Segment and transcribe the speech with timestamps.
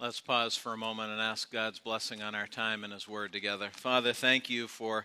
[0.00, 3.32] Let's pause for a moment and ask God's blessing on our time and His Word
[3.32, 3.68] together.
[3.70, 5.04] Father, thank you for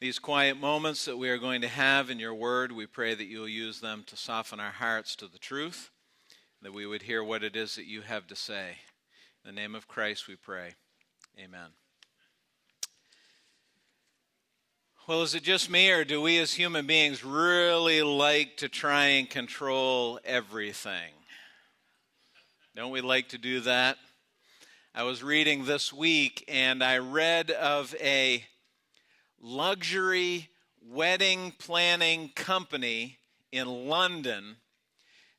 [0.00, 2.72] these quiet moments that we are going to have in your Word.
[2.72, 5.90] We pray that you will use them to soften our hearts to the truth,
[6.62, 8.78] that we would hear what it is that you have to say.
[9.44, 10.70] In the name of Christ we pray.
[11.38, 11.68] Amen.
[15.06, 19.04] Well, is it just me, or do we as human beings really like to try
[19.04, 21.15] and control everything?
[22.76, 23.96] Don't we like to do that?
[24.94, 28.44] I was reading this week and I read of a
[29.40, 30.50] luxury
[30.86, 33.16] wedding planning company
[33.50, 34.56] in London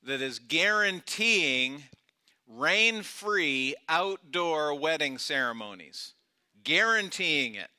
[0.01, 1.83] that is guaranteeing
[2.47, 6.15] rain free outdoor wedding ceremonies.
[6.63, 7.69] Guaranteeing it.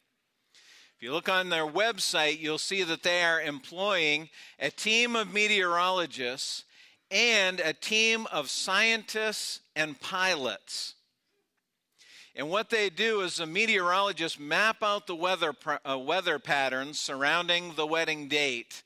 [0.96, 4.28] If you look on their website, you'll see that they are employing
[4.60, 6.62] a team of meteorologists
[7.10, 10.94] and a team of scientists and pilots.
[12.36, 15.54] And what they do is the meteorologists map out the weather,
[15.88, 18.82] uh, weather patterns surrounding the wedding date,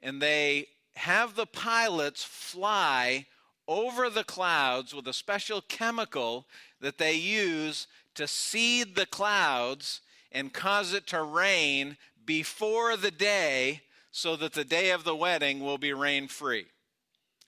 [0.00, 3.26] and they have the pilots fly
[3.66, 6.46] over the clouds with a special chemical
[6.80, 10.00] that they use to seed the clouds
[10.32, 15.60] and cause it to rain before the day so that the day of the wedding
[15.60, 16.66] will be rain free.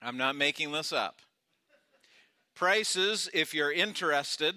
[0.03, 1.21] I'm not making this up.
[2.55, 4.55] Prices, if you're interested,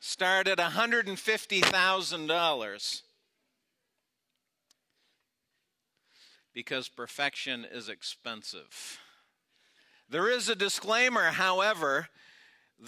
[0.00, 3.02] start at $150,000
[6.52, 8.98] because perfection is expensive.
[10.08, 12.08] There is a disclaimer, however,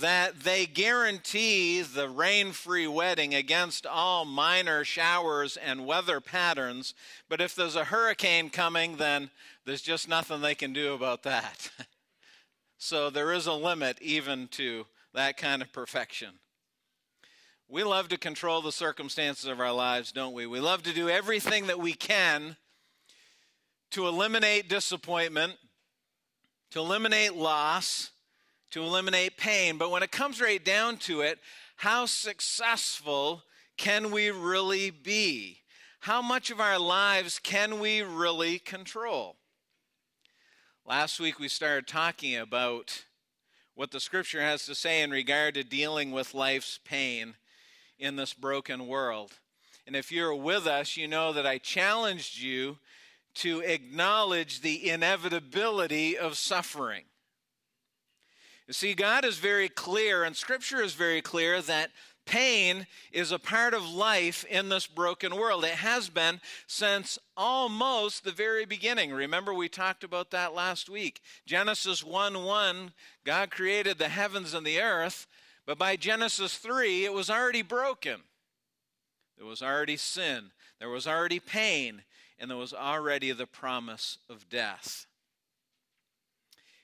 [0.00, 6.94] that they guarantee the rain free wedding against all minor showers and weather patterns.
[7.28, 9.30] But if there's a hurricane coming, then
[9.66, 11.70] there's just nothing they can do about that.
[12.78, 16.30] so there is a limit even to that kind of perfection.
[17.68, 20.46] We love to control the circumstances of our lives, don't we?
[20.46, 22.56] We love to do everything that we can
[23.90, 25.54] to eliminate disappointment,
[26.70, 28.11] to eliminate loss,
[28.72, 29.78] to eliminate pain.
[29.78, 31.38] But when it comes right down to it,
[31.76, 33.42] how successful
[33.76, 35.58] can we really be?
[36.00, 39.36] How much of our lives can we really control?
[40.84, 43.04] Last week we started talking about
[43.74, 47.34] what the scripture has to say in regard to dealing with life's pain
[47.98, 49.32] in this broken world.
[49.86, 52.78] And if you're with us, you know that I challenged you
[53.34, 57.04] to acknowledge the inevitability of suffering.
[58.66, 61.90] You see, God is very clear, and Scripture is very clear that
[62.24, 65.64] Pain is a part of life in this broken world.
[65.64, 69.12] It has been since almost the very beginning.
[69.12, 71.20] Remember, we talked about that last week.
[71.46, 72.92] Genesis 1 1,
[73.24, 75.26] God created the heavens and the earth,
[75.66, 78.20] but by Genesis 3, it was already broken.
[79.36, 82.02] There was already sin, there was already pain,
[82.38, 85.06] and there was already the promise of death.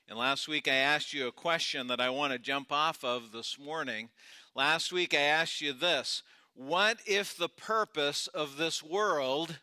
[0.09, 3.31] And last week I asked you a question that I want to jump off of
[3.31, 4.09] this morning.
[4.55, 6.23] Last week I asked you this
[6.55, 9.59] What if the purpose of this world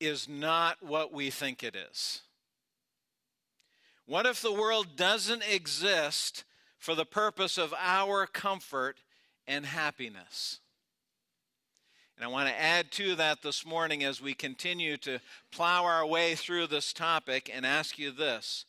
[0.00, 2.22] is not what we think it is?
[4.06, 6.44] What if the world doesn't exist
[6.78, 9.02] for the purpose of our comfort
[9.46, 10.60] and happiness?
[12.16, 15.20] And I want to add to that this morning as we continue to
[15.52, 18.64] plow our way through this topic and ask you this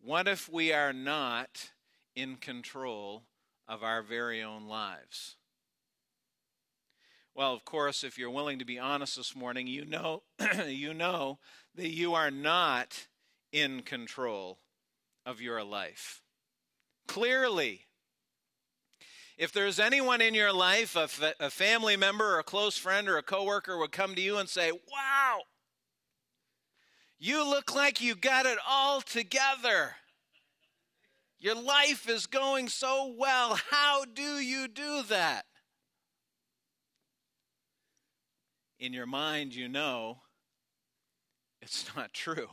[0.00, 1.72] What if we are not
[2.14, 3.24] in control
[3.68, 5.36] of our very own lives?
[7.34, 10.22] Well, of course, if you're willing to be honest this morning, you know
[10.66, 11.38] you know
[11.74, 13.08] that you are not
[13.52, 14.60] in control
[15.26, 16.22] of your life.
[17.06, 17.86] Clearly,
[19.36, 23.06] if there's anyone in your life, a, fa- a family member or a close friend
[23.06, 25.42] or a coworker would come to you and say, "Wow,
[27.18, 29.96] you look like you got it all together."
[31.38, 33.56] Your life is going so well.
[33.70, 35.46] How do you do that?
[38.78, 40.22] In your mind, you know
[41.60, 42.48] it's not true.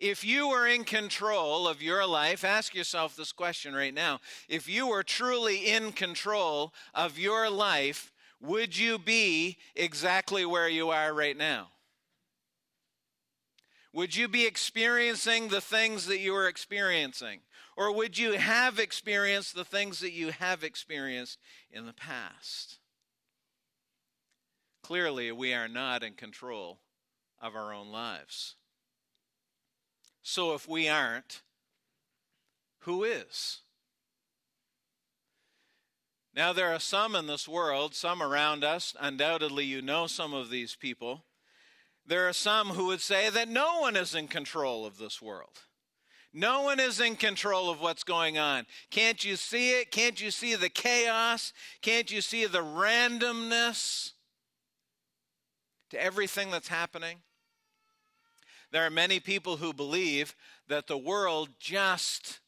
[0.00, 4.20] If you were in control of your life, ask yourself this question right now.
[4.48, 10.90] If you were truly in control of your life, would you be exactly where you
[10.90, 11.73] are right now?
[13.94, 17.42] Would you be experiencing the things that you are experiencing?
[17.76, 21.38] Or would you have experienced the things that you have experienced
[21.70, 22.80] in the past?
[24.82, 26.80] Clearly, we are not in control
[27.40, 28.56] of our own lives.
[30.22, 31.42] So, if we aren't,
[32.80, 33.60] who is.
[36.34, 40.50] Now, there are some in this world, some around us, undoubtedly you know some of
[40.50, 41.22] these people.
[42.06, 45.58] There are some who would say that no one is in control of this world.
[46.32, 48.66] No one is in control of what's going on.
[48.90, 49.92] Can't you see it?
[49.92, 51.52] Can't you see the chaos?
[51.80, 54.12] Can't you see the randomness
[55.90, 57.18] to everything that's happening?
[58.72, 60.34] There are many people who believe
[60.66, 62.40] that the world just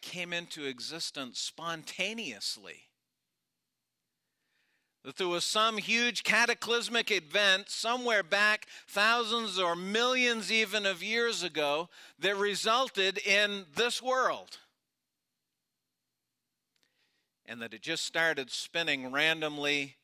[0.00, 2.84] came into existence spontaneously.
[5.06, 11.42] That there was some huge cataclysmic event somewhere back thousands or millions even of years
[11.42, 11.88] ago
[12.18, 14.58] that resulted in this world.
[17.46, 19.96] And that it just started spinning randomly,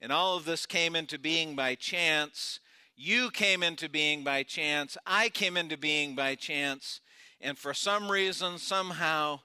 [0.00, 2.58] and all of this came into being by chance.
[2.96, 4.96] You came into being by chance.
[5.06, 7.00] I came into being by chance
[7.42, 9.40] and for some reason, somehow,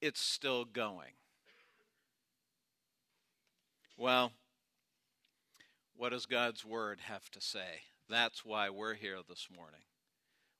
[0.00, 1.10] it's still going.
[3.96, 4.32] Well,
[5.96, 7.82] what does God's Word have to say?
[8.08, 9.80] That's why we're here this morning.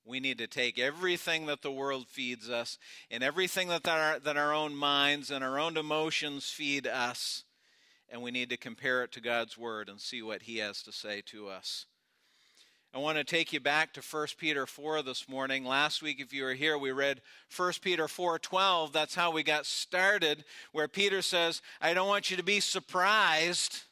[0.05, 2.79] We need to take everything that the world feeds us
[3.11, 7.43] and everything that our, that our own minds and our own emotions feed us,
[8.09, 10.93] and we need to compare it to God's Word and see what He has to
[10.93, 11.87] say to us.
[12.95, 15.65] I want to take you back to 1 Peter 4 this morning.
[15.65, 17.23] Last week, if you were here, we read
[17.57, 18.93] 1 Peter 4:12.
[18.93, 23.83] That's how we got started, where Peter says, I don't want you to be surprised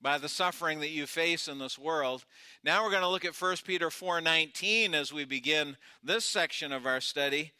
[0.00, 2.24] by the suffering that you face in this world.
[2.62, 6.86] Now we're going to look at 1 Peter 4:19 as we begin this section of
[6.86, 7.50] our study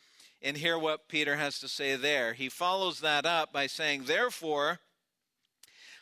[0.40, 2.34] and hear what Peter has to say there.
[2.34, 4.78] He follows that up by saying, Therefore,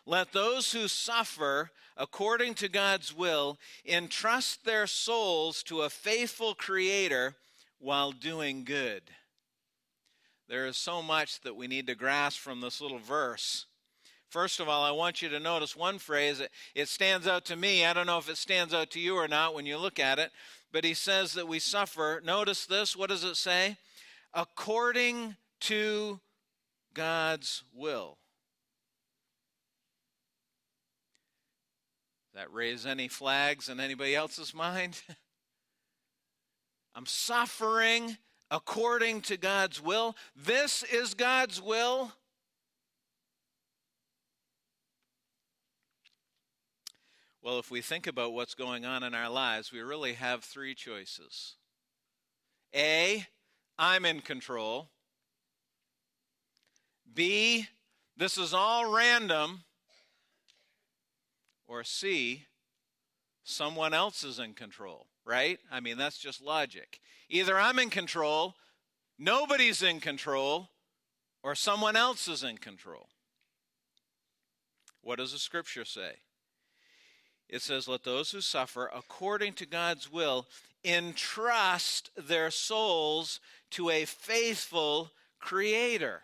[0.06, 7.34] let those who suffer according to God's will entrust their souls to a faithful Creator
[7.78, 9.02] while doing good.
[10.48, 13.66] There is so much that we need to grasp from this little verse.
[14.30, 16.40] First of all, I want you to notice one phrase.
[16.74, 17.84] It stands out to me.
[17.84, 20.18] I don't know if it stands out to you or not when you look at
[20.18, 20.30] it,
[20.72, 22.22] but he says that we suffer.
[22.24, 22.96] Notice this.
[22.96, 23.76] What does it say?
[24.32, 26.20] According to
[26.94, 28.18] God's will.
[32.40, 35.02] That raise any flags in anybody else's mind?
[36.94, 38.16] I'm suffering
[38.50, 40.16] according to God's will.
[40.34, 42.12] This is God's will.
[47.42, 50.74] Well, if we think about what's going on in our lives, we really have three
[50.74, 51.56] choices.
[52.74, 53.26] A,
[53.78, 54.88] I'm in control.
[57.12, 57.66] B,
[58.16, 59.64] this is all random
[61.70, 62.46] or C,
[63.44, 65.60] someone else is in control, right?
[65.70, 66.98] I mean, that's just logic.
[67.28, 68.56] Either I'm in control,
[69.20, 70.70] nobody's in control,
[71.44, 73.08] or someone else is in control.
[75.00, 76.14] What does the scripture say?
[77.48, 80.48] It says, Let those who suffer according to God's will
[80.84, 83.38] entrust their souls
[83.70, 86.20] to a faithful Creator.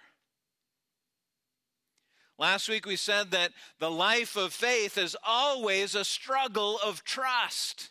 [2.39, 7.91] Last week we said that the life of faith is always a struggle of trust.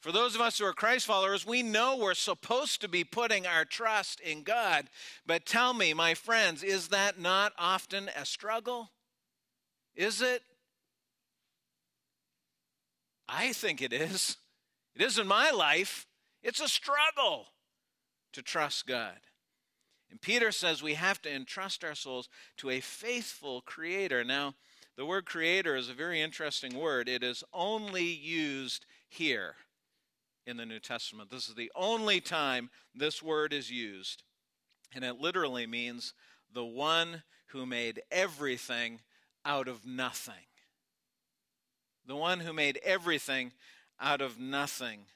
[0.00, 3.46] For those of us who are Christ followers, we know we're supposed to be putting
[3.46, 4.90] our trust in God.
[5.26, 8.90] But tell me, my friends, is that not often a struggle?
[9.94, 10.42] Is it?
[13.26, 14.36] I think it is.
[14.94, 16.06] It is in my life.
[16.42, 17.46] It's a struggle
[18.34, 19.18] to trust God.
[20.10, 24.22] And Peter says we have to entrust our souls to a faithful creator.
[24.22, 24.54] Now,
[24.96, 27.08] the word creator is a very interesting word.
[27.08, 29.56] It is only used here
[30.46, 31.30] in the New Testament.
[31.30, 34.22] This is the only time this word is used.
[34.94, 36.14] And it literally means
[36.52, 39.00] the one who made everything
[39.44, 40.34] out of nothing.
[42.06, 43.52] The one who made everything
[44.00, 45.06] out of nothing.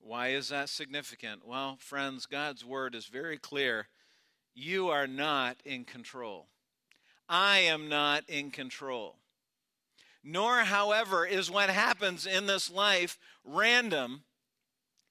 [0.00, 1.46] Why is that significant?
[1.46, 3.88] Well, friends, God's word is very clear
[4.54, 6.46] you are not in control.
[7.28, 9.16] I am not in control.
[10.24, 14.24] Nor, however, is what happens in this life random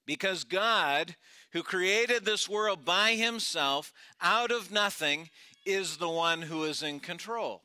[0.08, 1.16] because God,
[1.52, 3.92] who created this world by himself
[4.22, 5.28] out of nothing,
[5.66, 7.62] is the one who is in control.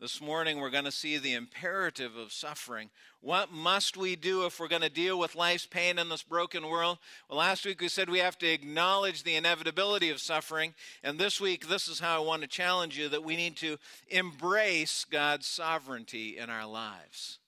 [0.00, 2.88] This morning, we're going to see the imperative of suffering.
[3.20, 6.66] What must we do if we're going to deal with life's pain in this broken
[6.66, 6.96] world?
[7.28, 10.72] Well, last week we said we have to acknowledge the inevitability of suffering.
[11.02, 13.76] And this week, this is how I want to challenge you that we need to
[14.08, 17.38] embrace God's sovereignty in our lives.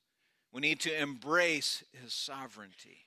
[0.52, 3.06] We need to embrace his sovereignty.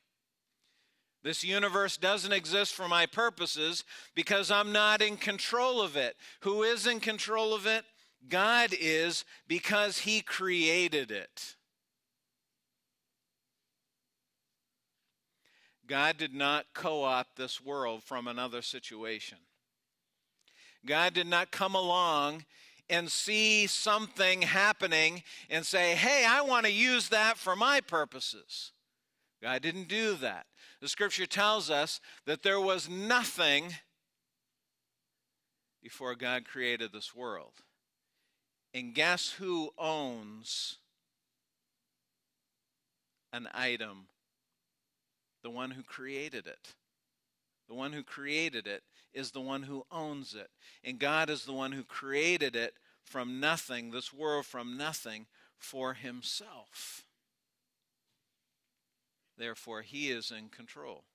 [1.21, 3.83] This universe doesn't exist for my purposes
[4.15, 6.15] because I'm not in control of it.
[6.39, 7.85] Who is in control of it?
[8.29, 11.55] God is because he created it.
[15.87, 19.37] God did not co opt this world from another situation.
[20.85, 22.45] God did not come along
[22.89, 28.71] and see something happening and say, hey, I want to use that for my purposes.
[29.41, 30.45] God didn't do that.
[30.81, 33.73] The scripture tells us that there was nothing
[35.81, 37.53] before God created this world.
[38.75, 40.79] And guess who owns
[43.31, 44.07] an item?
[45.43, 46.73] The one who created it.
[47.69, 50.49] The one who created it is the one who owns it.
[50.83, 55.27] And God is the one who created it from nothing, this world from nothing,
[55.57, 57.05] for himself.
[59.37, 61.05] Therefore, he is in control.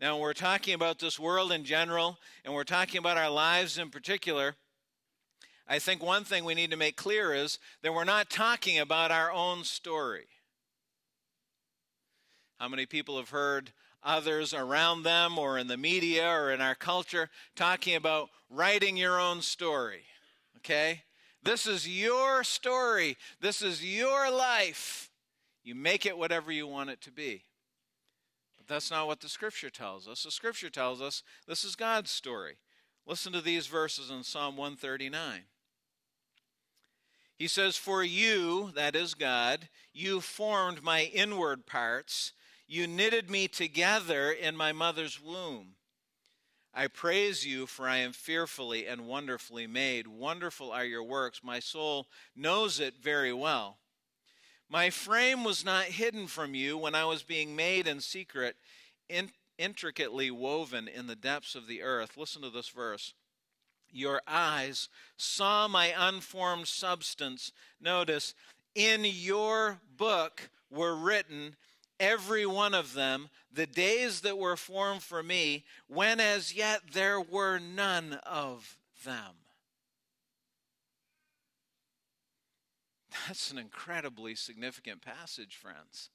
[0.00, 3.90] Now, we're talking about this world in general, and we're talking about our lives in
[3.90, 4.56] particular.
[5.68, 9.10] I think one thing we need to make clear is that we're not talking about
[9.10, 10.26] our own story.
[12.58, 16.74] How many people have heard others around them or in the media or in our
[16.74, 20.02] culture talking about writing your own story.
[20.58, 21.02] Okay?
[21.42, 23.16] This is your story.
[23.40, 25.10] This is your life.
[25.64, 27.44] You make it whatever you want it to be.
[28.56, 30.22] But that's not what the scripture tells us.
[30.22, 32.58] The scripture tells us this is God's story.
[33.06, 35.42] Listen to these verses in Psalm 139.
[37.42, 42.34] He says, For you, that is God, you formed my inward parts.
[42.68, 45.74] You knitted me together in my mother's womb.
[46.72, 50.06] I praise you, for I am fearfully and wonderfully made.
[50.06, 51.40] Wonderful are your works.
[51.42, 52.06] My soul
[52.36, 53.78] knows it very well.
[54.70, 58.54] My frame was not hidden from you when I was being made in secret,
[59.08, 62.16] in, intricately woven in the depths of the earth.
[62.16, 63.14] Listen to this verse.
[63.92, 67.52] Your eyes saw my unformed substance.
[67.80, 68.34] Notice,
[68.74, 71.56] in your book were written
[72.00, 77.20] every one of them, the days that were formed for me, when as yet there
[77.20, 79.34] were none of them.
[83.26, 86.10] That's an incredibly significant passage, friends.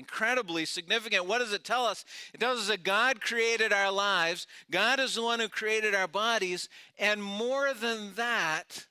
[0.00, 1.26] Incredibly significant.
[1.26, 2.06] What does it tell us?
[2.32, 6.08] It tells us that God created our lives, God is the one who created our
[6.08, 8.86] bodies, and more than that,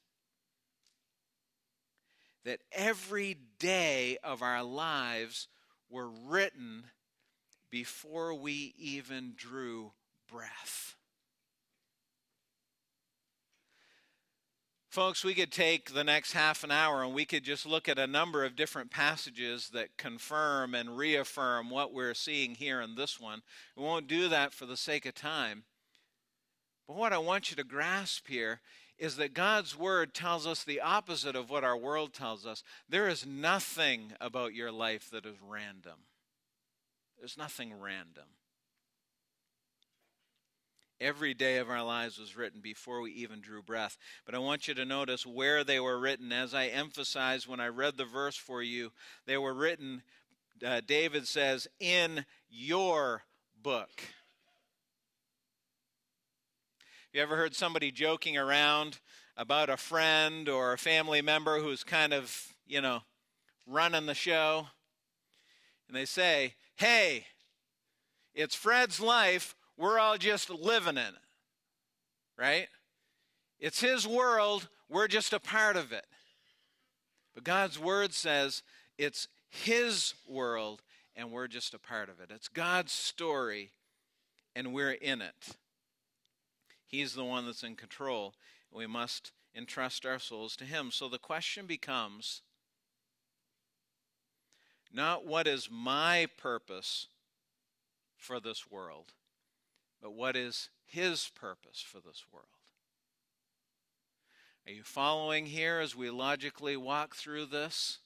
[2.46, 5.48] that every day of our lives
[5.90, 6.84] were written
[7.72, 9.92] before we even drew
[10.32, 10.96] breath.
[15.00, 17.98] Folks, we could take the next half an hour and we could just look at
[17.98, 23.18] a number of different passages that confirm and reaffirm what we're seeing here in this
[23.18, 23.42] one.
[23.78, 25.64] We won't do that for the sake of time.
[26.86, 28.60] But what I want you to grasp here
[28.98, 32.62] is that God's word tells us the opposite of what our world tells us.
[32.90, 36.00] There is nothing about your life that is random.
[37.18, 38.26] There's nothing random.
[41.02, 43.98] Every day of our lives was written before we even drew breath.
[44.26, 46.34] But I want you to notice where they were written.
[46.34, 48.92] As I emphasized when I read the verse for you,
[49.26, 50.04] they were written,
[50.66, 53.24] uh, David says, in your
[53.62, 54.02] book.
[57.14, 59.00] You ever heard somebody joking around
[59.38, 63.00] about a friend or a family member who's kind of, you know,
[63.66, 64.68] running the show?
[65.88, 67.26] And they say, hey,
[68.36, 69.56] it's Fred's life.
[69.80, 71.14] We're all just living in it.
[72.38, 72.68] Right?
[73.60, 74.68] It's his world.
[74.90, 76.06] We're just a part of it.
[77.34, 78.62] But God's word says
[78.98, 80.82] it's his world
[81.16, 82.30] and we're just a part of it.
[82.30, 83.72] It's God's story
[84.56, 85.56] and we're in it.
[86.86, 88.34] He's the one that's in control.
[88.72, 90.92] We must entrust our souls to Him.
[90.92, 92.42] So the question becomes
[94.92, 97.08] not what is my purpose
[98.18, 99.14] for this world,
[100.02, 102.48] but what is His purpose for this world.
[104.66, 108.00] Are you following here as we logically walk through this?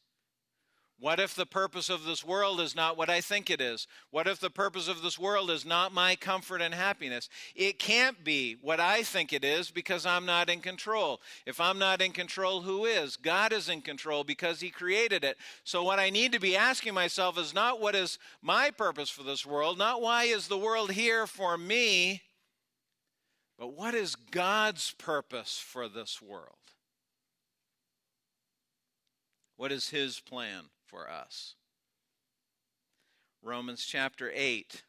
[1.03, 3.87] What if the purpose of this world is not what I think it is?
[4.11, 7.27] What if the purpose of this world is not my comfort and happiness?
[7.57, 11.19] It can't be what I think it is because I'm not in control.
[11.45, 13.17] If I'm not in control, who is?
[13.17, 15.35] God is in control because He created it.
[15.65, 19.23] So, what I need to be asking myself is not what is my purpose for
[19.23, 22.21] this world, not why is the world here for me,
[23.59, 26.55] but what is God's purpose for this world?
[29.57, 31.55] What is His plan for us?
[33.41, 34.83] Romans chapter 8,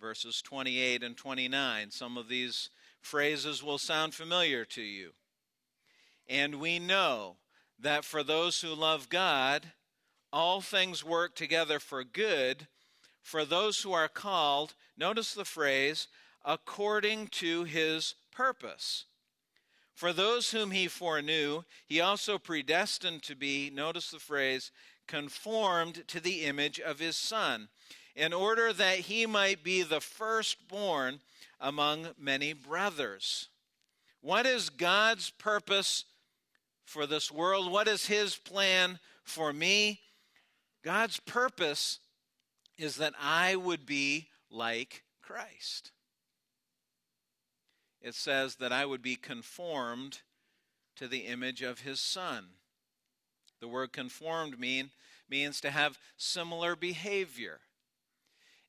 [0.00, 1.92] verses 28 and 29.
[1.92, 5.12] Some of these phrases will sound familiar to you.
[6.28, 7.36] And we know
[7.78, 9.72] that for those who love God,
[10.32, 12.66] all things work together for good
[13.22, 16.08] for those who are called, notice the phrase,
[16.44, 19.04] according to his purpose.
[19.94, 24.70] For those whom he foreknew, he also predestined to be, notice the phrase,
[25.08, 27.68] conformed to the image of his Son,
[28.14, 31.20] in order that he might be the firstborn
[31.60, 33.48] among many brothers.
[34.20, 36.04] What is God's purpose
[36.84, 37.72] for this world?
[37.72, 40.00] What is his plan for me?
[40.84, 41.98] God's purpose
[42.76, 45.92] is that I would be like Christ.
[48.00, 50.20] It says that I would be conformed
[50.96, 52.46] to the image of his Son.
[53.60, 54.90] The word conformed mean,
[55.28, 57.60] means to have similar behavior.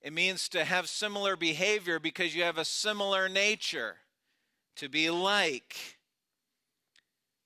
[0.01, 3.98] It means to have similar behavior because you have a similar nature,
[4.77, 5.98] to be like.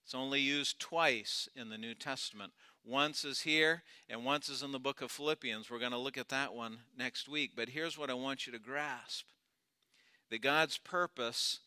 [0.03, 2.53] It's only used twice in the New Testament.
[2.85, 5.69] Once is here, and once is in the book of Philippians.
[5.69, 7.51] We're going to look at that one next week.
[7.55, 9.25] But here's what I want you to grasp
[10.29, 11.59] that God's purpose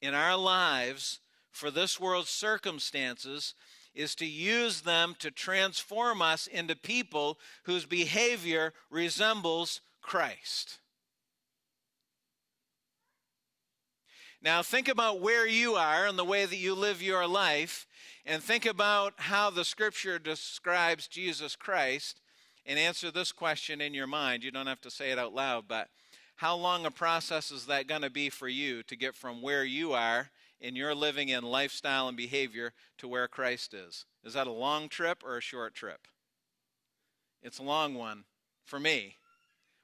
[0.00, 3.54] in our lives for this world's circumstances
[3.94, 10.78] is to use them to transform us into people whose behavior resembles Christ.
[14.42, 17.86] Now, think about where you are and the way that you live your life,
[18.26, 22.20] and think about how the scripture describes Jesus Christ
[22.66, 24.42] and answer this question in your mind.
[24.42, 25.88] You don't have to say it out loud, but
[26.36, 29.64] how long a process is that going to be for you to get from where
[29.64, 30.30] you are
[30.62, 34.06] in your living in lifestyle and behavior to where Christ is?
[34.24, 36.06] Is that a long trip or a short trip?
[37.42, 38.24] It's a long one
[38.64, 39.16] for me.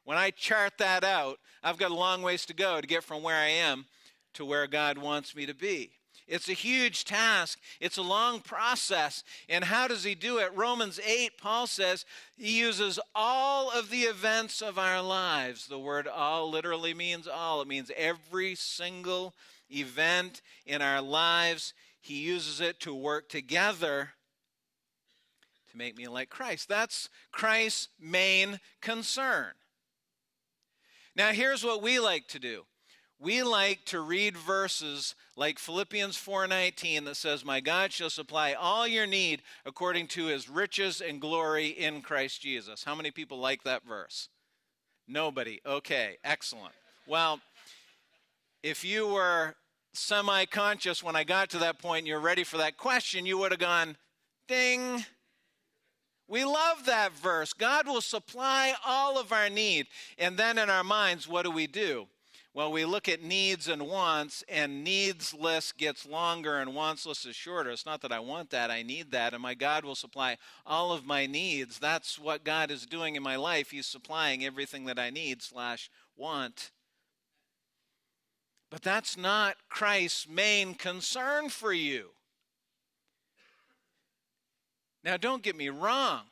[0.05, 3.23] When I chart that out, I've got a long ways to go to get from
[3.23, 3.87] where I am
[4.35, 5.91] to where God wants me to be.
[6.29, 7.59] It's a huge task.
[7.81, 9.25] It's a long process.
[9.49, 10.55] And how does he do it?
[10.55, 12.05] Romans 8, Paul says
[12.37, 15.67] he uses all of the events of our lives.
[15.67, 19.35] The word all literally means all, it means every single
[19.71, 21.75] event in our lives.
[22.01, 24.11] He uses it to work together
[25.71, 26.69] to make me like Christ.
[26.69, 29.53] That's Christ's main concern.
[31.15, 32.65] Now, here's what we like to do
[33.21, 38.87] we like to read verses like Philippians 4:19 that says, "My God shall supply all
[38.87, 43.65] your need according to his riches and glory in Christ Jesus." How many people like
[43.65, 44.29] that verse?
[45.09, 45.61] Nobody.
[45.67, 46.75] Okay, excellent.
[47.07, 47.41] Well,
[48.63, 49.55] if you were
[49.95, 53.53] semi-conscious when I got to that point and you're ready for that question, you would
[53.53, 53.97] have gone,
[54.47, 55.05] "Ding."
[56.27, 57.55] We love that verse.
[57.55, 59.87] God will supply all of our need.
[60.19, 62.07] And then in our minds, what do we do?
[62.53, 67.25] Well, we look at needs and wants, and needs list gets longer and wants list
[67.25, 67.71] is shorter.
[67.71, 70.93] It's not that I want that, I need that, and my God will supply all
[70.93, 71.79] of my needs.
[71.79, 73.71] That's what God is doing in my life.
[73.71, 76.73] He's supplying everything that I need slash want.
[78.71, 82.11] But that's not Christ's main concern for you.
[85.05, 86.23] Now, don't get me wrong.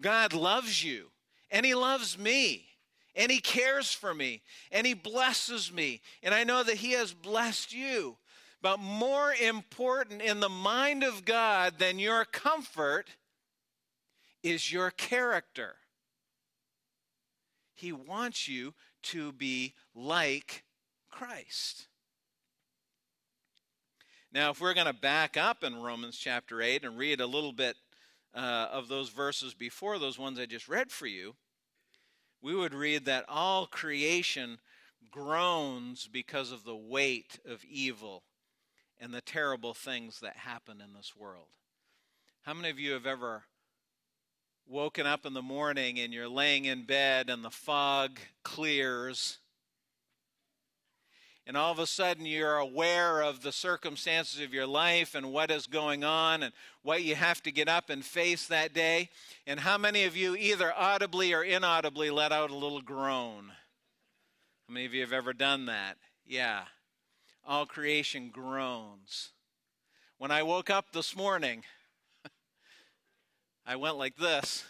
[0.00, 1.10] God loves you,
[1.50, 2.66] and He loves me
[3.14, 7.12] and He cares for me, and He blesses me, and I know that He has
[7.12, 8.16] blessed you.
[8.60, 13.08] But more important in the mind of God than your comfort
[14.42, 15.74] is your character.
[17.74, 20.62] He wants you to be like
[21.12, 21.86] Christ.
[24.32, 27.52] Now, if we're going to back up in Romans chapter 8 and read a little
[27.52, 27.76] bit
[28.34, 31.34] uh, of those verses before those ones I just read for you,
[32.40, 34.58] we would read that all creation
[35.10, 38.22] groans because of the weight of evil
[38.98, 41.48] and the terrible things that happen in this world.
[42.42, 43.44] How many of you have ever
[44.66, 49.38] woken up in the morning and you're laying in bed and the fog clears
[51.46, 55.50] and all of a sudden you're aware of the circumstances of your life and what
[55.50, 56.52] is going on and
[56.82, 59.08] what you have to get up and face that day.
[59.46, 63.50] And how many of you, either audibly or inaudibly, let out a little groan?
[64.68, 65.96] How many of you have ever done that?
[66.24, 66.62] Yeah.
[67.44, 69.30] All creation groans.
[70.18, 71.64] When I woke up this morning,
[73.66, 74.64] I went like this.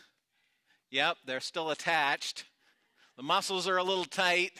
[0.90, 2.44] Yep, they're still attached.
[3.18, 4.52] The muscles are a little tight.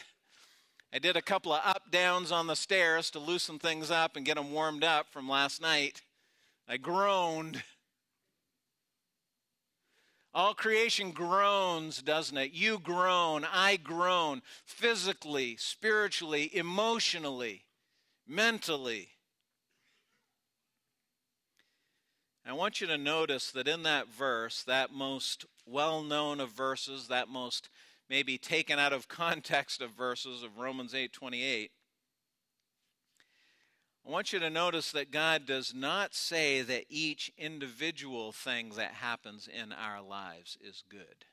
[0.93, 4.23] I did a couple of up downs on the stairs to loosen things up and
[4.23, 6.03] get them warmed up from last night.
[6.69, 7.63] I groaned.
[10.35, 12.53] All creation groans, doesn't it?
[12.53, 17.63] You groan, I groan, physically, spiritually, emotionally,
[18.27, 19.09] mentally.
[22.45, 27.07] I want you to notice that in that verse, that most well known of verses,
[27.07, 27.69] that most
[28.09, 31.71] maybe taken out of context of verses of Romans 8 28,
[34.05, 38.91] I want you to notice that God does not say that each individual thing that
[38.91, 41.25] happens in our lives is good.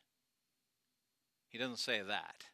[1.48, 2.44] He doesn't say that.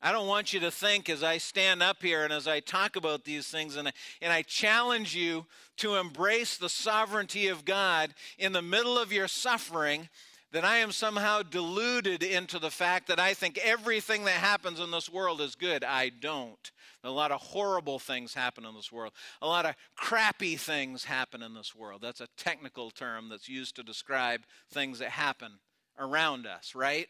[0.00, 2.94] I don't want you to think as I stand up here and as I talk
[2.94, 3.92] about these things and I,
[4.22, 5.46] and I challenge you
[5.78, 10.08] to embrace the sovereignty of God in the middle of your suffering
[10.56, 14.90] that I am somehow deluded into the fact that I think everything that happens in
[14.90, 15.84] this world is good.
[15.84, 16.72] I don't.
[17.04, 19.12] A lot of horrible things happen in this world.
[19.42, 22.00] A lot of crappy things happen in this world.
[22.00, 25.58] That's a technical term that's used to describe things that happen
[25.98, 27.08] around us, right?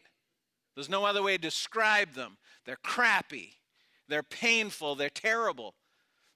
[0.75, 2.35] There's no other way to describe them.
[2.65, 3.53] They're crappy,
[4.09, 5.73] they're painful, they're terrible.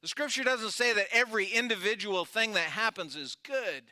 [0.02, 3.92] The scripture doesn't say that every individual thing that happens is good.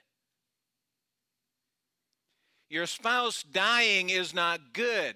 [2.70, 5.16] Your spouse dying is not good.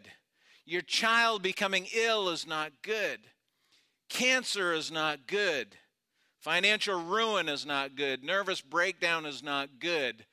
[0.66, 3.20] Your child becoming ill is not good.
[4.10, 5.76] Cancer is not good.
[6.40, 8.24] Financial ruin is not good.
[8.24, 10.26] Nervous breakdown is not good.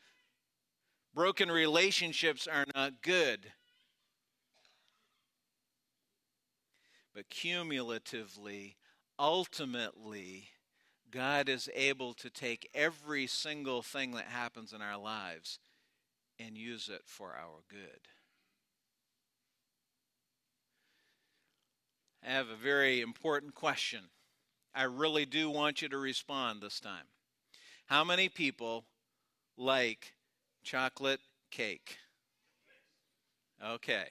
[1.14, 3.52] Broken relationships are not good.
[7.14, 8.76] But cumulatively,
[9.18, 10.48] ultimately,
[11.10, 15.58] God is able to take every single thing that happens in our lives
[16.40, 18.00] and use it for our good.
[22.26, 24.00] I have a very important question.
[24.74, 27.04] I really do want you to respond this time.
[27.86, 28.84] How many people
[29.56, 30.14] like
[30.62, 31.98] chocolate cake?
[33.64, 34.04] Okay,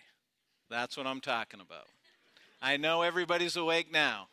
[0.69, 1.87] that's what I'm talking about.
[2.61, 4.27] I know everybody's awake now.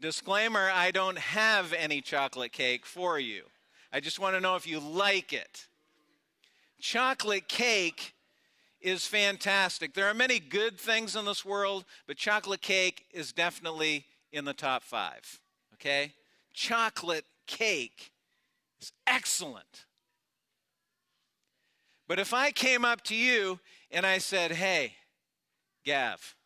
[0.00, 3.42] Disclaimer I don't have any chocolate cake for you.
[3.92, 5.66] I just want to know if you like it.
[6.80, 8.14] Chocolate cake
[8.80, 9.94] is fantastic.
[9.94, 14.52] There are many good things in this world, but chocolate cake is definitely in the
[14.52, 15.40] top five.
[15.74, 16.12] Okay?
[16.52, 18.12] Chocolate cake
[18.80, 19.86] is excellent.
[22.08, 23.58] But if I came up to you
[23.90, 24.92] and I said, hey,
[25.84, 26.36] Gav,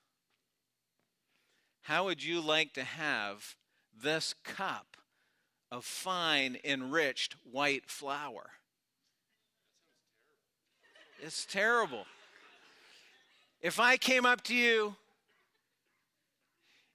[1.83, 3.57] how would you like to have
[4.03, 4.97] this cup
[5.71, 8.51] of fine, enriched white flour?
[11.23, 12.07] It's terrible.
[13.61, 14.97] If I came up to you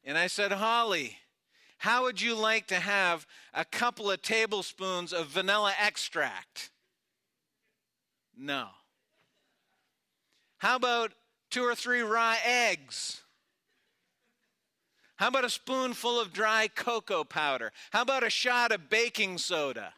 [0.04, 1.18] and I said, Holly,
[1.78, 6.72] how would you like to have a couple of tablespoons of vanilla extract?
[8.36, 8.70] No.
[10.58, 11.12] How about
[11.52, 13.22] two or three raw eggs?
[15.18, 17.72] How about a spoonful of dry cocoa powder?
[17.92, 19.94] How about a shot of baking soda?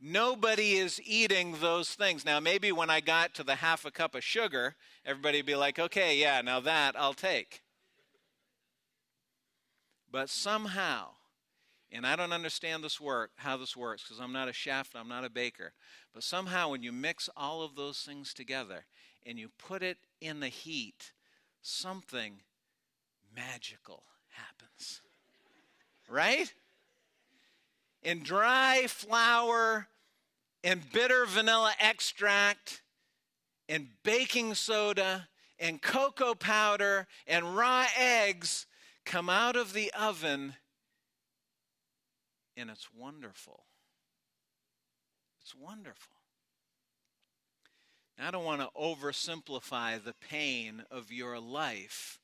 [0.00, 2.24] Nobody is eating those things.
[2.24, 5.56] Now, maybe when I got to the half a cup of sugar, everybody would be
[5.56, 7.62] like, okay, yeah, now that I'll take.
[10.10, 11.10] But somehow,
[11.92, 15.08] and I don't understand this work, how this works, because I'm not a chef, I'm
[15.08, 15.74] not a baker.
[16.14, 18.86] But somehow, when you mix all of those things together
[19.26, 21.12] and you put it in the heat,
[21.60, 22.40] something
[23.36, 25.02] magical happens.
[26.08, 26.54] Right?
[28.02, 29.88] In dry flour
[30.64, 32.82] and bitter vanilla extract
[33.68, 38.66] and baking soda and cocoa powder and raw eggs
[39.04, 40.54] come out of the oven
[42.60, 43.64] and it's wonderful.
[45.40, 46.16] It's wonderful.
[48.18, 52.20] Now, I don't want to oversimplify the pain of your life,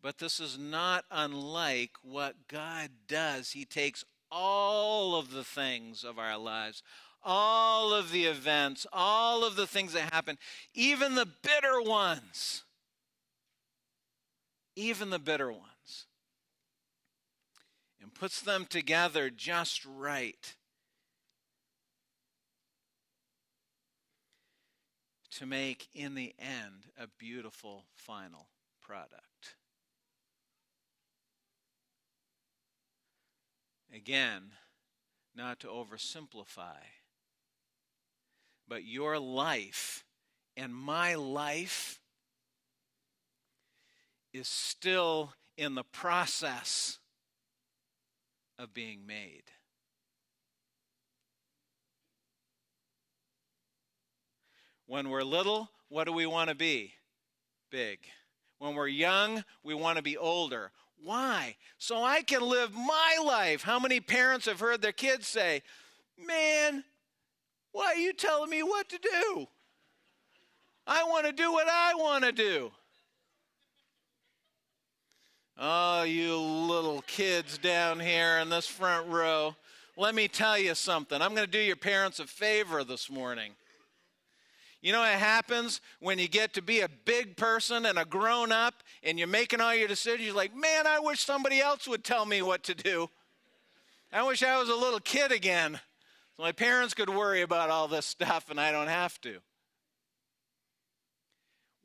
[0.00, 3.50] but this is not unlike what God does.
[3.50, 6.82] He takes all of the things of our lives,
[7.22, 10.38] all of the events, all of the things that happen,
[10.74, 12.64] even the bitter ones,
[14.76, 16.06] even the bitter ones,
[18.00, 20.54] and puts them together just right.
[25.32, 28.48] To make, in the end, a beautiful final
[28.80, 29.35] product.
[33.94, 34.52] Again,
[35.34, 36.76] not to oversimplify,
[38.68, 40.04] but your life
[40.56, 42.00] and my life
[44.32, 46.98] is still in the process
[48.58, 49.44] of being made.
[54.86, 56.92] When we're little, what do we want to be?
[57.70, 57.98] Big.
[58.58, 60.70] When we're young, we want to be older.
[61.02, 61.56] Why?
[61.78, 63.62] So I can live my life.
[63.62, 65.62] How many parents have heard their kids say,
[66.18, 66.82] Man,
[67.72, 69.46] why are you telling me what to do?
[70.86, 72.70] I want to do what I want to do.
[75.58, 79.56] Oh, you little kids down here in this front row.
[79.96, 81.20] Let me tell you something.
[81.20, 83.52] I'm going to do your parents a favor this morning.
[84.86, 88.52] You know what happens when you get to be a big person and a grown
[88.52, 90.24] up and you're making all your decisions?
[90.24, 93.10] You're like, man, I wish somebody else would tell me what to do.
[94.12, 95.80] I wish I was a little kid again.
[96.36, 99.38] So my parents could worry about all this stuff and I don't have to.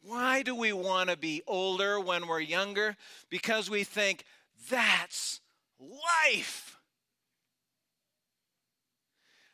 [0.03, 2.97] Why do we want to be older when we're younger?
[3.31, 4.25] Because we think
[4.69, 5.39] that's
[5.79, 6.70] life.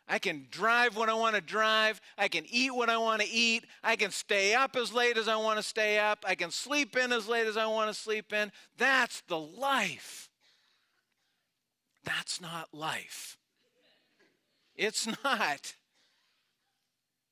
[0.07, 1.99] I can drive when I want to drive.
[2.17, 3.65] I can eat when I want to eat.
[3.83, 6.23] I can stay up as late as I want to stay up.
[6.25, 8.51] I can sleep in as late as I want to sleep in.
[8.77, 10.29] That's the life.
[12.05, 13.37] That's not life.
[14.75, 15.75] It's not.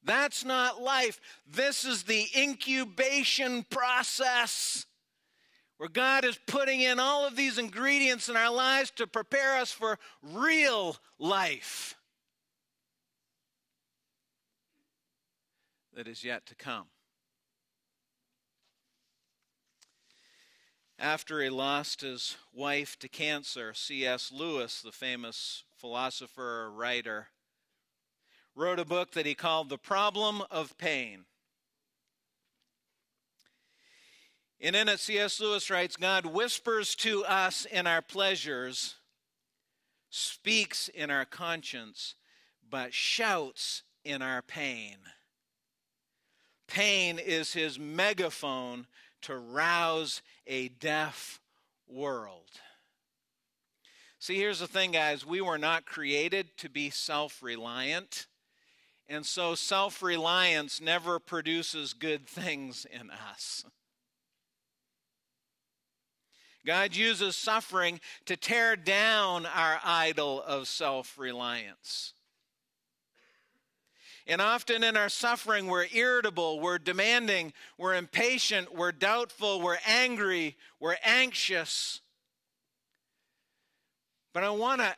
[0.03, 1.21] That's not life.
[1.47, 4.85] This is the incubation process
[5.77, 9.71] where God is putting in all of these ingredients in our lives to prepare us
[9.71, 11.95] for real life.
[15.95, 16.85] That is yet to come.
[20.99, 24.31] After he lost his wife to cancer, C.S.
[24.31, 27.27] Lewis, the famous philosopher, writer,
[28.55, 31.25] wrote a book that he called The Problem of Pain.
[34.61, 35.39] And in it, C.S.
[35.41, 38.95] Lewis writes God whispers to us in our pleasures,
[40.09, 42.15] speaks in our conscience,
[42.69, 44.97] but shouts in our pain.
[46.67, 48.87] Pain is his megaphone
[49.21, 51.39] to rouse a deaf
[51.87, 52.49] world.
[54.19, 55.25] See, here's the thing, guys.
[55.25, 58.27] We were not created to be self reliant.
[59.07, 63.63] And so self reliance never produces good things in us.
[66.65, 72.13] God uses suffering to tear down our idol of self reliance.
[74.27, 80.57] And often in our suffering, we're irritable, we're demanding, we're impatient, we're doubtful, we're angry,
[80.79, 82.01] we're anxious.
[84.33, 84.95] But I want to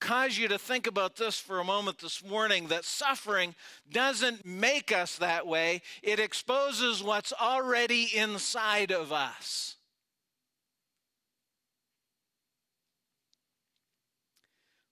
[0.00, 3.54] cause you to think about this for a moment this morning that suffering
[3.90, 9.76] doesn't make us that way, it exposes what's already inside of us.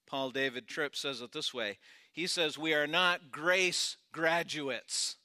[0.06, 1.78] Paul David Tripp says it this way
[2.12, 5.16] he says we are not grace graduates.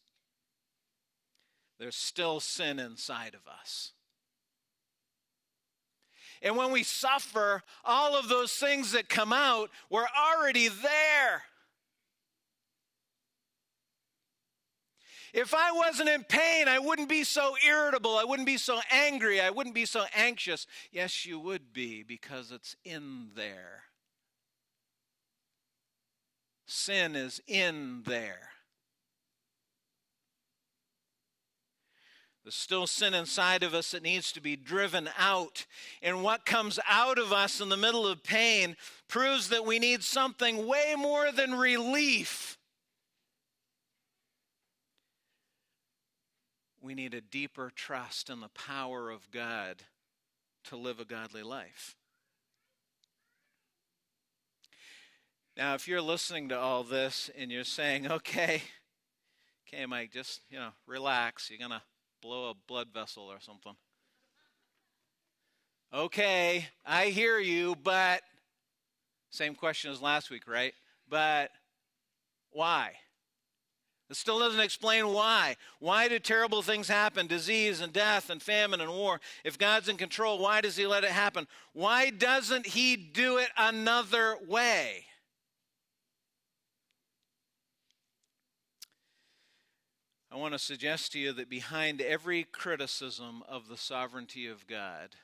[1.79, 3.91] There's still sin inside of us.
[6.41, 11.43] And when we suffer, all of those things that come out were already there.
[15.33, 18.17] If I wasn't in pain, I wouldn't be so irritable.
[18.17, 19.41] I wouldn't be so angry.
[19.41, 20.65] I wouldn't be so anxious.
[20.91, 23.83] Yes, you would be because it's in there.
[26.67, 28.49] Sin is in there.
[32.43, 35.65] There's still sin inside of us that needs to be driven out.
[36.01, 38.77] And what comes out of us in the middle of pain
[39.09, 42.57] proves that we need something way more than relief.
[46.81, 49.83] We need a deeper trust in the power of God
[50.65, 51.95] to live a godly life.
[55.57, 58.61] Now, if you're listening to all this and you're saying, okay,
[59.67, 61.49] okay, Mike, just, you know, relax.
[61.49, 61.81] You're going to
[62.21, 63.73] blow a blood vessel or something.
[65.91, 68.21] Okay, I hear you, but
[69.31, 70.73] same question as last week, right?
[71.09, 71.49] But
[72.51, 72.91] why?
[74.11, 75.55] It still doesn't explain why.
[75.79, 77.25] Why do terrible things happen?
[77.25, 79.19] Disease and death and famine and war.
[79.43, 81.47] If God's in control, why does He let it happen?
[81.73, 85.05] Why doesn't He do it another way?
[90.37, 95.15] I want to suggest to you that behind every criticism of the sovereignty of God,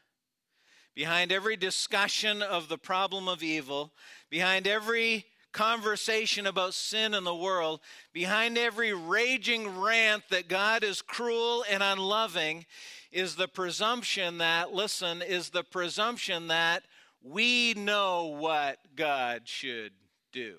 [0.95, 3.91] behind every discussion of the problem of evil,
[4.31, 7.79] behind every conversation about sin in the world,
[8.11, 12.65] behind every raging rant that God is cruel and unloving,
[13.11, 16.81] is the presumption that, listen, is the presumption that
[17.21, 19.93] we know what God should
[20.31, 20.55] do.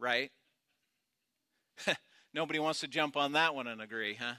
[0.00, 0.32] Right?
[2.34, 4.34] Nobody wants to jump on that one and agree, huh?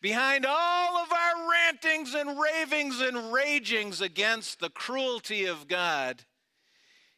[0.00, 6.24] Behind all of our rantings and ravings and ragings against the cruelty of God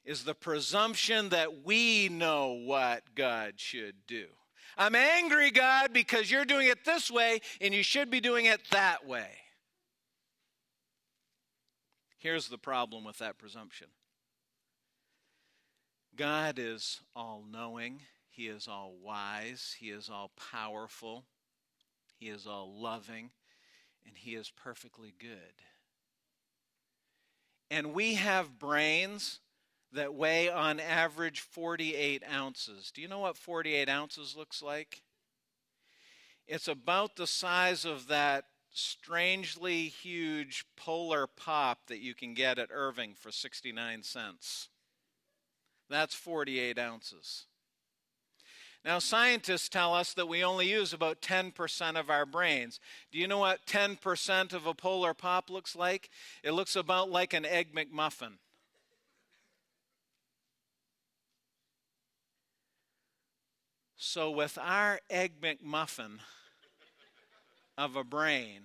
[0.04, 4.26] is the presumption that we know what God should do.
[4.76, 8.60] I'm angry, God, because you're doing it this way and you should be doing it
[8.70, 9.30] that way.
[12.18, 13.86] Here's the problem with that presumption
[16.16, 21.24] God is all knowing, He is all wise, He is all powerful,
[22.18, 23.30] He is all loving,
[24.06, 25.62] and He is perfectly good.
[27.70, 29.40] And we have brains
[29.92, 32.90] that weigh on average 48 ounces.
[32.92, 35.02] Do you know what 48 ounces looks like?
[36.46, 42.68] It's about the size of that strangely huge polar pop that you can get at
[42.72, 44.68] Irving for 69 cents.
[45.88, 47.46] That's 48 ounces.
[48.84, 52.80] Now, scientists tell us that we only use about 10% of our brains.
[53.10, 56.10] Do you know what 10% of a polar pop looks like?
[56.42, 58.34] It looks about like an Egg McMuffin.
[63.96, 66.18] So, with our Egg McMuffin
[67.78, 68.64] of a brain,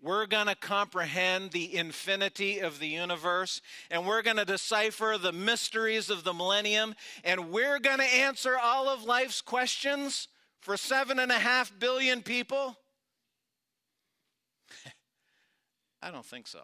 [0.00, 5.32] we're going to comprehend the infinity of the universe, and we're going to decipher the
[5.32, 10.28] mysteries of the millennium, and we're going to answer all of life's questions
[10.60, 12.76] for seven and a half billion people?
[16.02, 16.60] I don't think so.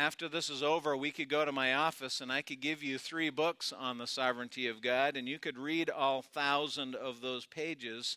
[0.00, 2.96] After this is over, we could go to my office and I could give you
[2.96, 7.44] three books on the sovereignty of God, and you could read all thousand of those
[7.44, 8.16] pages,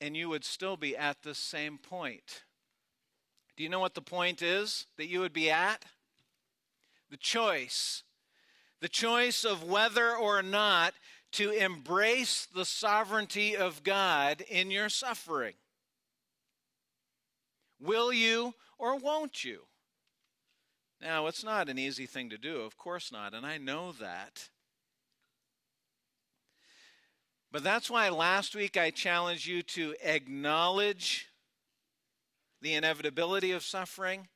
[0.00, 2.42] and you would still be at the same point.
[3.56, 5.84] Do you know what the point is that you would be at?
[7.10, 8.02] The choice.
[8.80, 10.94] The choice of whether or not
[11.32, 15.54] to embrace the sovereignty of God in your suffering.
[17.80, 19.60] Will you or won't you?
[21.00, 24.48] Now, it's not an easy thing to do, of course not, and I know that.
[27.52, 31.28] But that's why last week I challenged you to acknowledge
[32.60, 34.28] the inevitability of suffering.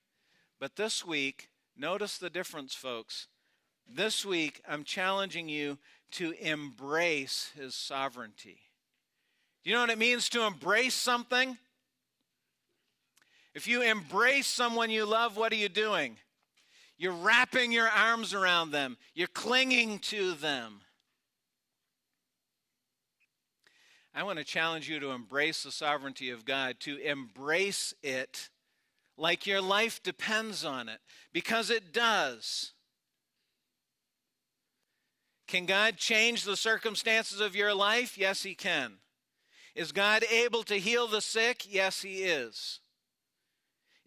[0.58, 3.26] But this week, notice the difference, folks.
[3.88, 5.78] This week, I'm challenging you
[6.12, 8.60] to embrace his sovereignty.
[9.64, 11.58] Do you know what it means to embrace something?
[13.54, 16.18] If you embrace someone you love, what are you doing?
[17.00, 20.82] You're wrapping your arms around them, you're clinging to them.
[24.14, 28.50] I want to challenge you to embrace the sovereignty of God, to embrace it
[29.16, 30.98] like your life depends on it,
[31.32, 32.74] because it does.
[35.46, 38.18] Can God change the circumstances of your life?
[38.18, 38.96] Yes, He can.
[39.74, 41.64] Is God able to heal the sick?
[41.66, 42.80] Yes, He is.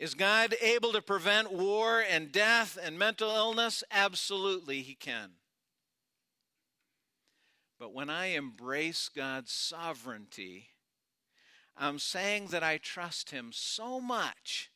[0.04, 3.86] Is God able to prevent war and death and mental illness?
[3.90, 5.30] Absolutely, He can.
[7.80, 10.72] But when I embrace God's sovereignty,
[11.78, 14.72] I'm saying that I trust Him so much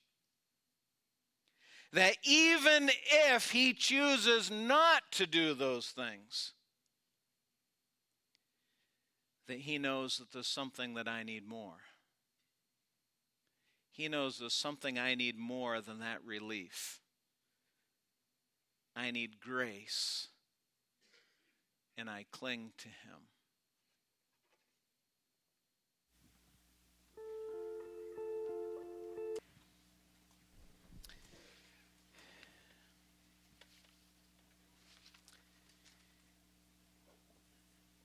[1.92, 2.90] that even
[3.34, 6.54] if He chooses not to do those things,
[9.50, 11.80] that He knows that there's something that I need more.
[13.98, 17.02] He knows there's something I need more than that relief.
[18.96, 20.28] I need grace,
[21.98, 23.18] and I cling to Him.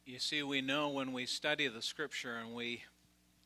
[0.07, 2.83] You see, we know when we study the scripture and we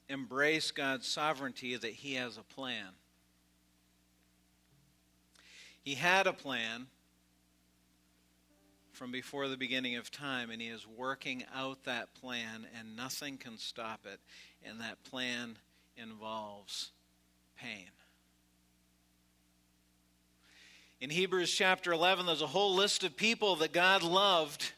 [0.09, 2.95] embrace God's sovereignty that He has a plan.
[5.83, 6.87] He had a plan
[8.93, 13.37] from before the beginning of time, and He is working out that plan, and nothing
[13.37, 14.21] can stop it.
[14.65, 15.59] And that plan
[15.97, 16.91] involves
[17.57, 17.91] pain.
[21.01, 24.73] In Hebrews chapter 11, there's a whole list of people that God loved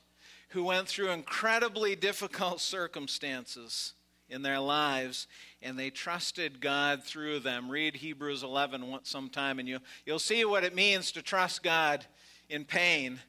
[0.49, 3.95] who went through incredibly difficult circumstances
[4.29, 5.26] in their lives
[5.62, 7.70] and they trusted God through them.
[7.70, 12.05] Read Hebrews 11 sometime and you, you'll see what it means to trust God
[12.49, 13.20] in pain.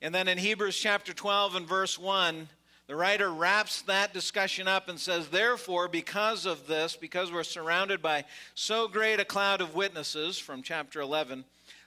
[0.00, 2.48] And then in Hebrews chapter 12 and verse 1,
[2.88, 8.02] the writer wraps that discussion up and says, Therefore, because of this, because we're surrounded
[8.02, 8.24] by
[8.54, 11.44] so great a cloud of witnesses from chapter 11,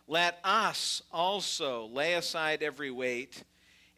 [0.08, 3.43] let us also lay aside every weight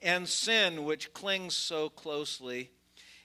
[0.02, 2.72] and sin which clings so closely,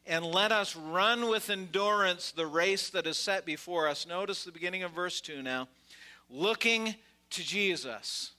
[0.07, 4.07] and let us run with endurance the race that is set before us.
[4.07, 5.69] Notice the beginning of verse 2 now.
[6.29, 6.95] Looking
[7.31, 8.33] to Jesus,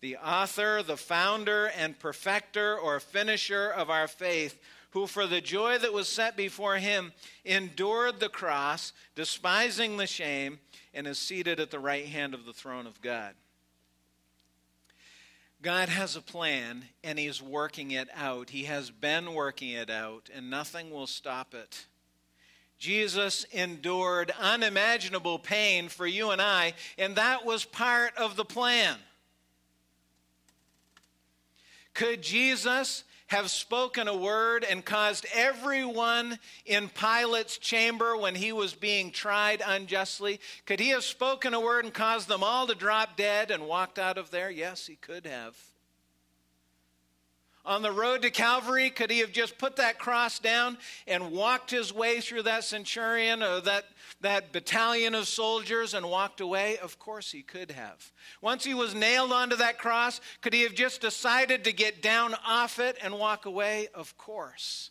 [0.00, 4.58] the author, the founder, and perfecter or finisher of our faith,
[4.90, 7.12] who for the joy that was set before him
[7.44, 10.58] endured the cross, despising the shame
[10.94, 13.34] and is seated at the right hand of the throne of God.
[15.66, 18.50] God has a plan and He's working it out.
[18.50, 21.86] He has been working it out, and nothing will stop it.
[22.78, 28.96] Jesus endured unimaginable pain for you and I, and that was part of the plan.
[31.94, 38.74] Could Jesus have spoken a word and caused everyone in Pilate's chamber when he was
[38.74, 40.40] being tried unjustly?
[40.64, 43.98] Could he have spoken a word and caused them all to drop dead and walked
[43.98, 44.50] out of there?
[44.50, 45.56] Yes, he could have.
[47.66, 51.72] On the road to Calvary, could he have just put that cross down and walked
[51.72, 53.86] his way through that centurion or that
[54.20, 56.78] that battalion of soldiers and walked away?
[56.78, 58.12] Of course he could have.
[58.40, 62.36] Once he was nailed onto that cross, could he have just decided to get down
[62.46, 63.88] off it and walk away?
[63.92, 64.90] Of course.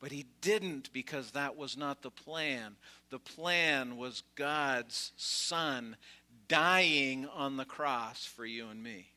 [0.00, 2.74] But he didn't because that was not the plan.
[3.10, 5.96] The plan was God's Son
[6.48, 9.12] dying on the cross for you and me.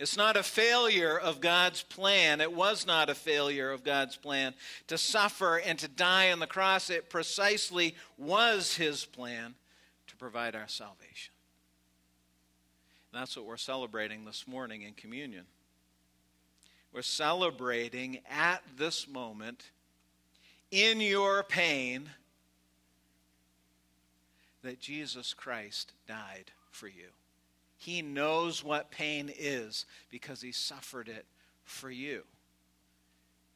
[0.00, 2.40] It's not a failure of God's plan.
[2.40, 4.54] It was not a failure of God's plan
[4.86, 6.88] to suffer and to die on the cross.
[6.88, 9.54] It precisely was His plan
[10.06, 11.34] to provide our salvation.
[13.12, 15.44] And that's what we're celebrating this morning in communion.
[16.94, 19.70] We're celebrating at this moment,
[20.70, 22.08] in your pain,
[24.62, 27.08] that Jesus Christ died for you.
[27.80, 31.24] He knows what pain is because he suffered it
[31.64, 32.24] for you.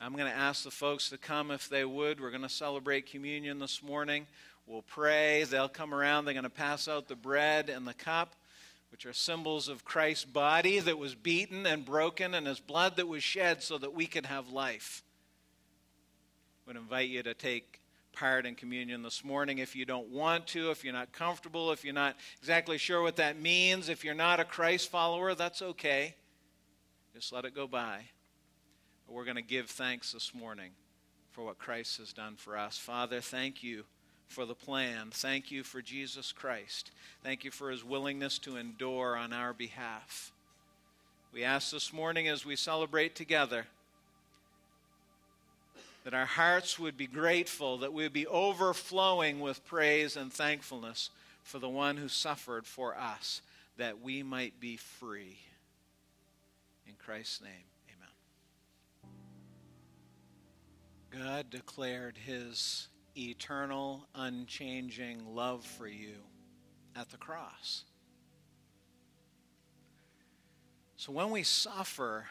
[0.00, 2.22] I'm going to ask the folks to come if they would.
[2.22, 4.26] We're going to celebrate communion this morning.
[4.66, 5.44] We'll pray.
[5.44, 6.24] They'll come around.
[6.24, 8.34] They're going to pass out the bread and the cup,
[8.90, 13.06] which are symbols of Christ's body that was beaten and broken and his blood that
[13.06, 15.02] was shed so that we could have life.
[16.64, 17.82] I would invite you to take
[18.14, 19.58] part in communion this morning.
[19.58, 23.16] If you don't want to, if you're not comfortable, if you're not exactly sure what
[23.16, 26.14] that means, if you're not a Christ follower, that's okay.
[27.14, 28.00] Just let it go by.
[29.06, 30.70] But we're going to give thanks this morning
[31.32, 32.78] for what Christ has done for us.
[32.78, 33.84] Father, thank you
[34.28, 35.08] for the plan.
[35.10, 36.90] Thank you for Jesus Christ.
[37.22, 40.32] Thank you for his willingness to endure on our behalf.
[41.32, 43.66] We ask this morning as we celebrate together
[46.04, 51.10] that our hearts would be grateful, that we would be overflowing with praise and thankfulness
[51.42, 53.40] for the one who suffered for us,
[53.78, 55.38] that we might be free.
[56.86, 57.50] In Christ's name,
[57.90, 59.12] amen.
[61.24, 66.16] God declared his eternal, unchanging love for you
[66.94, 67.84] at the cross.
[70.96, 72.26] So when we suffer,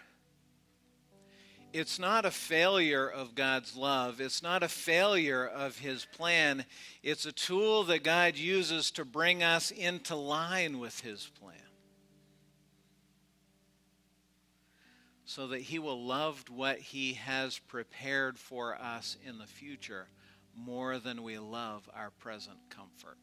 [1.73, 4.21] it's not a failure of God's love.
[4.21, 6.65] It's not a failure of His plan.
[7.01, 11.55] It's a tool that God uses to bring us into line with His plan.
[15.25, 20.07] So that He will love what He has prepared for us in the future
[20.55, 23.17] more than we love our present comfort.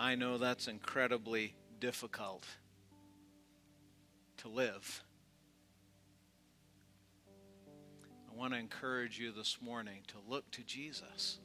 [0.00, 2.44] I know that's incredibly difficult
[4.38, 5.04] to live.
[8.38, 11.38] Want to encourage you this morning to look to Jesus.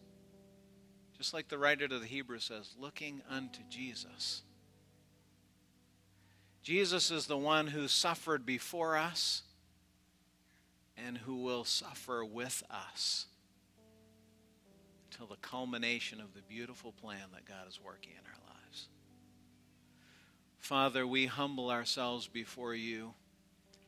[1.18, 4.44] Just like the writer to the Hebrews says, looking unto Jesus.
[6.62, 9.42] Jesus is the one who suffered before us
[10.96, 13.26] and who will suffer with us
[15.12, 18.88] until the culmination of the beautiful plan that God is working in our lives.
[20.60, 23.16] Father, we humble ourselves before you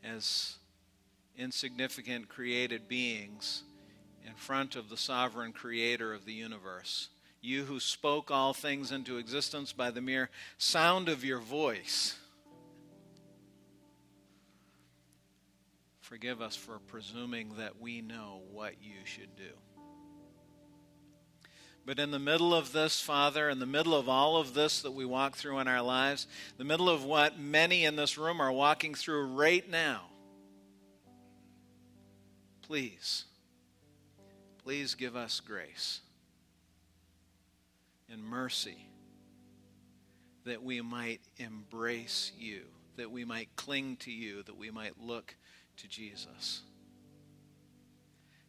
[0.04, 0.56] as
[1.38, 3.64] insignificant created beings
[4.26, 7.10] in front of the sovereign creator of the universe.
[7.42, 12.18] You who spoke all things into existence by the mere sound of your voice.
[16.02, 19.52] Forgive us for presuming that we know what you should do.
[21.86, 24.92] But in the middle of this, Father, in the middle of all of this that
[24.92, 26.26] we walk through in our lives,
[26.58, 30.06] the middle of what many in this room are walking through right now,
[32.68, 33.26] Please,
[34.64, 36.00] please give us grace
[38.12, 38.88] and mercy
[40.46, 42.62] that we might embrace you,
[42.98, 45.36] that we might cling to you, that we might look
[45.78, 46.62] to Jesus.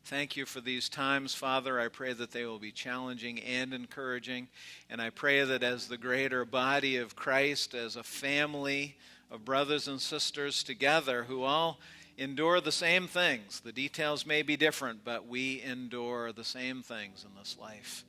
[0.05, 1.79] Thank you for these times, Father.
[1.79, 4.49] I pray that they will be challenging and encouraging.
[4.89, 8.97] And I pray that as the greater body of Christ, as a family
[9.31, 11.81] of brothers and sisters together who all
[12.19, 17.25] endure the same things, the details may be different, but we endure the same things
[17.25, 18.05] in this life.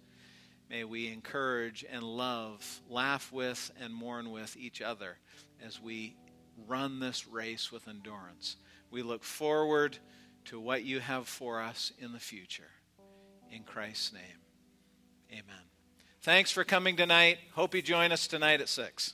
[0.69, 5.17] May we encourage and love, laugh with, and mourn with each other
[5.65, 6.15] as we
[6.67, 8.57] run this race with endurance.
[8.91, 9.97] We look forward
[10.45, 12.71] to what you have for us in the future.
[13.51, 14.41] In Christ's name,
[15.31, 15.63] amen.
[16.21, 17.37] Thanks for coming tonight.
[17.53, 19.13] Hope you join us tonight at 6.